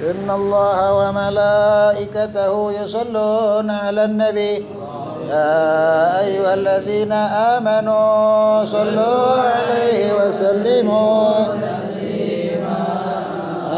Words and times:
إن 0.00 0.26
الله 0.30 0.78
وملائكته 0.94 2.52
يصلون 2.84 3.70
على 3.70 4.04
النبي 4.04 4.66
يا 5.30 5.74
أيها 6.20 6.54
الذين 6.54 7.12
آمنوا 7.56 8.64
صلوا 8.64 9.26
عليه 9.54 10.02
وسلموا 10.18 11.30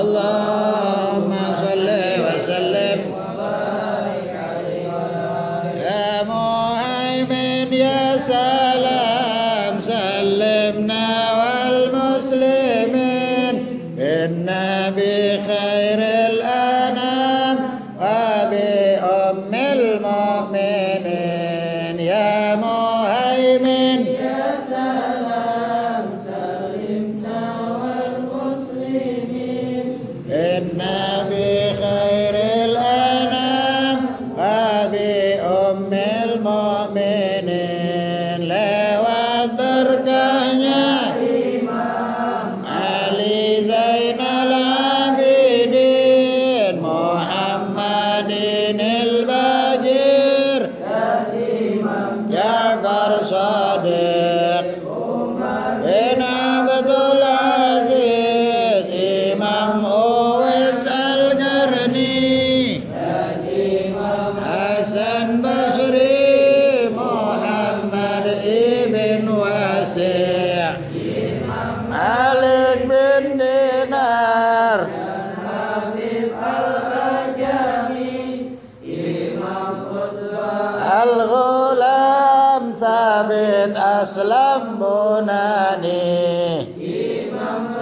اللهم 0.00 1.30
صل 1.70 1.88
وسلم 2.26 2.98
يا 5.78 6.10
مهيمن 6.26 7.72
يا 7.72 8.18
سلام 8.18 9.78
سلمنا 9.80 11.08
والمسلمين 11.38 13.09
إنا 14.24 14.90
خير 15.46 16.00
الأرض 16.00 16.59
أسلم 84.02 84.60
بناني 84.74 86.70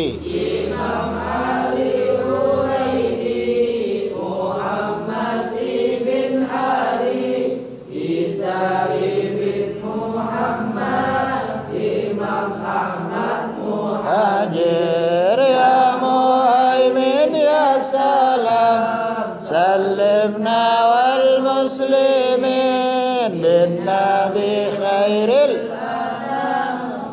مسلمين 21.64 23.32
منا 23.42 24.32
بخير 24.36 25.64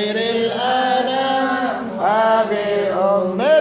غير 0.02 0.16
الأنام 0.36 1.90
أبي 2.02 2.94
أمي 2.94 3.61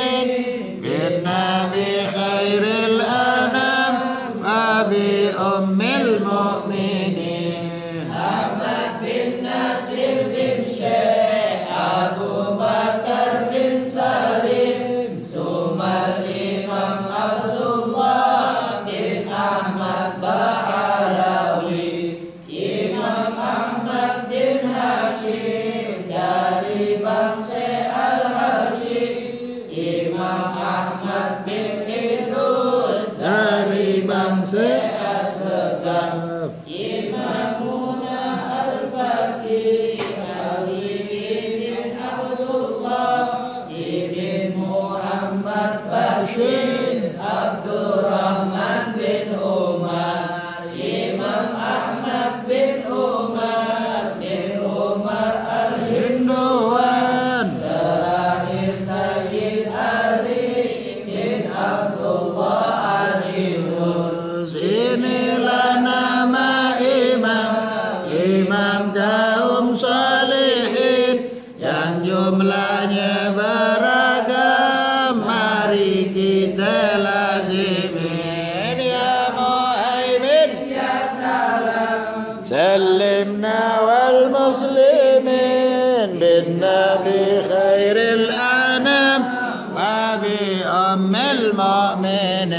bang 27.03 27.41
se 27.43 27.80
سلمنا 82.51 83.63
والمسلمين 83.87 86.09
بالنبي 86.19 87.23
خير 87.51 87.95
الأنام 87.97 89.21
وبأم 89.71 91.15
المؤمنين 91.15 92.55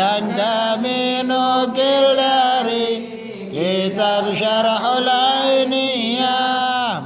يندمين 0.00 1.32
قلاري 1.76 2.90
كتاب 3.52 4.24
شرح 4.40 4.82
العينية 4.96 6.36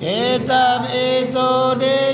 كتاب 0.01 0.81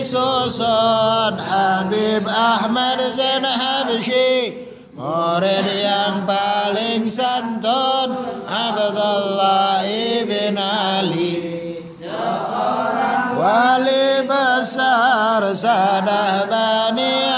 susun 0.03 1.37
Habib 1.39 2.25
Ahmad 2.27 2.99
Zain 3.17 3.43
Habshi 3.43 4.61
Murid 4.97 5.67
yang 5.77 6.25
paling 6.25 7.05
santun 7.05 8.09
Abdullah 8.49 9.85
ibn 9.85 10.57
Ali 10.57 11.33
Wali 13.37 14.25
besar 14.25 15.45
Sanah 15.53 16.45
Bani 16.49 17.36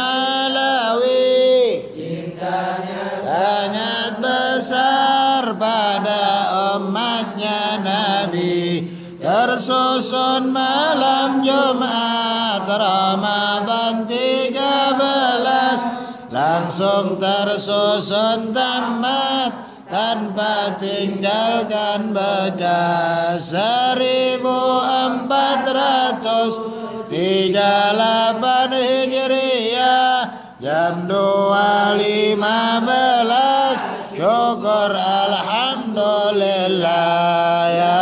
susun 9.59 10.49
malam 10.55 11.43
Jumat 11.43 12.63
Ramadan 12.63 14.07
13 14.07 16.31
Langsung 16.31 17.17
tersusun 17.19 18.53
tamat 18.55 19.51
tanpa 19.89 20.77
tinggalkan 20.77 22.13
bekas 22.13 23.41
seribu 23.49 24.77
empat 24.85 25.61
ratus 25.65 26.61
tiga 27.09 27.97
delapan 27.97 28.69
hijriah 28.77 30.29
jam 30.61 31.09
2.15 31.09 32.05
lima 32.05 32.85
belas 32.85 33.77
syukur 34.13 34.93
alhamdulillah 34.93 37.61
ya 37.73 37.98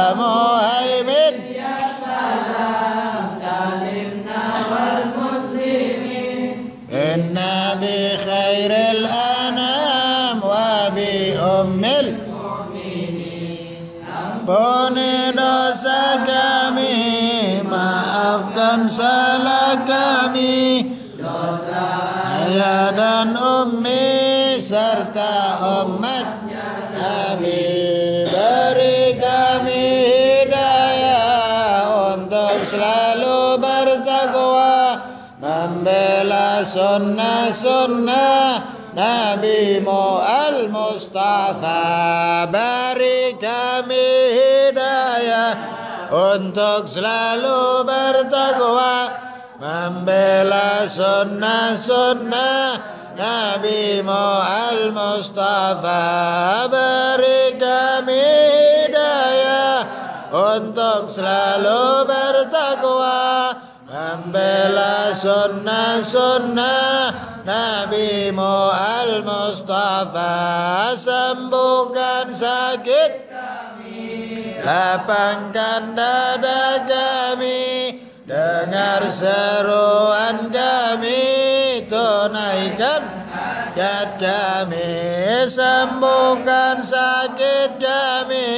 sunnah 36.63 37.51
sunnah 37.53 38.73
Nabi 38.97 39.77
mu 39.85 40.17
al 40.25 40.73
Mustafa 40.73 42.49
beri 42.49 43.37
kami 43.37 44.09
hidayah 44.33 45.53
untuk 46.33 46.89
selalu 46.89 47.85
bertakwa 47.85 48.97
membela 49.61 50.81
sunnah 50.89 51.77
sunnah 51.77 52.73
Nabi 53.13 54.01
mu 54.01 54.25
al 54.41 54.89
Mustafa 54.89 56.01
beri 56.65 57.53
kami 57.61 58.27
hidayah 58.65 59.77
untuk 60.33 61.05
selalu 61.05 62.03
ber 62.09 62.36
sunnah 65.17 65.97
sunnah 65.97 67.09
Nabi 67.41 68.29
mu 68.29 68.69
Mustafa 69.25 70.35
sembuhkan 70.93 72.29
sakit 72.29 73.11
lapangkan 74.61 75.95
dada 75.97 76.63
kami 76.85 77.97
dengar 78.29 79.01
seruan 79.09 80.51
kami 80.53 81.25
tunaikan 81.89 83.01
hajat 83.33 84.19
kami 84.21 84.91
sembuhkan 85.49 86.77
sakit 86.83 87.79
kami 87.81 88.51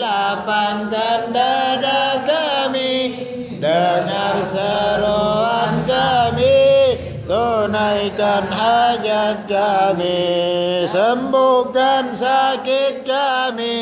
lapangkan 0.00 1.28
dada 1.34 2.00
kami 2.24 2.92
Dengar 3.60 4.40
seruan 4.40 5.84
kami 5.84 6.96
Tunaikan 7.28 8.48
hajat 8.48 9.44
kami 9.44 10.24
Sembuhkan 10.88 12.08
sakit 12.08 13.04
kami 13.04 13.76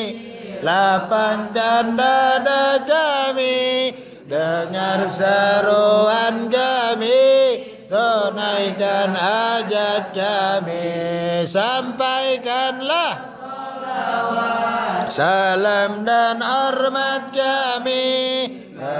Lapangkan 0.66 1.94
dada 1.94 2.82
kami 2.82 3.94
Dengar 4.26 4.98
seruan 5.06 6.50
kami 6.50 7.26
Tunaikan 7.86 9.14
hajat 9.14 10.04
kami 10.10 10.88
Sampaikanlah 11.46 13.12
Salam 15.06 16.02
dan 16.02 16.42
hormat 16.42 17.30
kami 17.30 18.10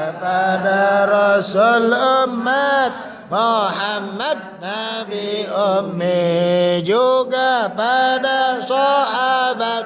kepada 0.08 1.04
Rasul 1.04 1.92
umat 1.92 2.92
Muhammad 3.28 4.40
Nabi 4.56 5.44
Ummi 5.52 6.32
juga 6.80 7.68
pada 7.76 8.56
sahabat 8.64 9.84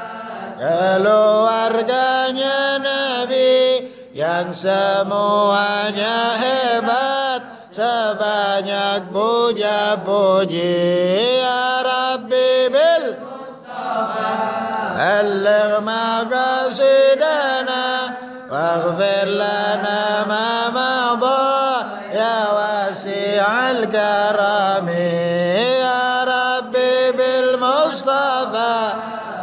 keluarganya 0.63 2.79
Nabi 2.79 3.83
yang 4.15 4.55
semuanya 4.55 6.39
hebat 6.39 7.41
sebanyak 7.75 9.11
puja 9.11 9.99
puji 10.07 10.79
ya 11.43 11.83
Rabbi 11.83 12.71
bil 12.71 13.07
Mustafa 15.83 17.02
واغفر 18.73 19.29
لنا 19.29 20.25
ما 20.29 20.51
مضى 20.71 21.87
يا 22.19 22.37
واسع 22.53 23.71
الكرم 23.71 24.89
يا 25.83 26.25
ربي 26.33 27.11
بالمصطفى 27.13 28.93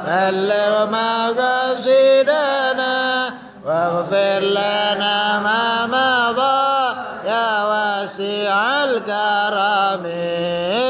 بلغ 0.07 0.85
مقاصدنا 0.85 3.31
واغفر 3.65 4.39
لنا 4.39 5.39
ما 5.39 5.85
مضى 5.85 7.01
يا 7.29 7.63
واسع 7.63 8.53
الكرم 8.83 10.03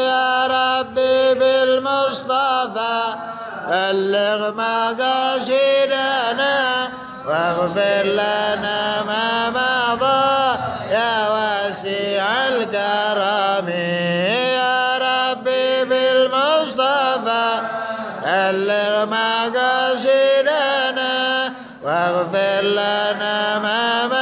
يا 0.08 0.28
ربي 0.48 1.18
بالمصطفى 1.34 2.98
بلغ 3.70 4.40
مقاصدنا 4.54 5.59
واغفر 7.60 8.04
لنا 8.06 9.02
ما 9.04 9.50
مضى 9.50 10.60
يا 10.94 11.30
واسع 11.30 12.28
الكرم 12.50 13.70
يا 14.54 14.80
ربي 14.98 15.84
بالمصطفى 15.84 17.60
بلغ 18.26 19.06
مقاصدنا 19.06 19.60
واغفر 21.84 22.62
لنا 22.64 23.60
ما 23.60 24.06
مضى 24.06 24.19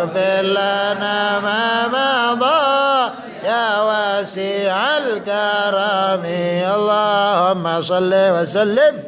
واغفر 0.00 0.42
لنا 0.42 1.40
ما 1.40 1.88
مضى 2.34 3.14
يا 3.44 3.80
واسع 3.80 4.88
الكرم 4.98 6.24
اللهم 6.74 7.82
صل 7.82 8.10
وسلم 8.14 9.04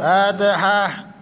فاتحه 0.00 1.02